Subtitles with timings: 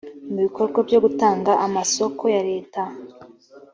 [0.31, 2.81] mu bikorwa byo gutanga amasoko ya leta